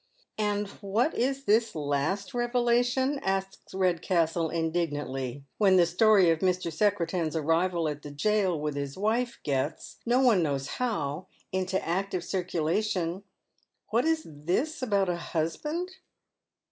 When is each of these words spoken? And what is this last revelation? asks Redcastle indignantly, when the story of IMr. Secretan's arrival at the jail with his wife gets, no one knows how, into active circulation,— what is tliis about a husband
And 0.39 0.67
what 0.81 1.13
is 1.13 1.43
this 1.43 1.75
last 1.75 2.33
revelation? 2.33 3.19
asks 3.21 3.71
Redcastle 3.75 4.49
indignantly, 4.49 5.43
when 5.59 5.77
the 5.77 5.85
story 5.85 6.31
of 6.31 6.39
IMr. 6.39 6.73
Secretan's 6.73 7.35
arrival 7.35 7.87
at 7.87 8.01
the 8.01 8.09
jail 8.09 8.59
with 8.59 8.73
his 8.75 8.97
wife 8.97 9.37
gets, 9.43 9.97
no 10.03 10.19
one 10.19 10.41
knows 10.41 10.67
how, 10.81 11.27
into 11.51 11.79
active 11.87 12.23
circulation,— 12.23 13.21
what 13.91 14.05
is 14.05 14.25
tliis 14.25 14.81
about 14.81 15.07
a 15.07 15.17
husband 15.17 15.91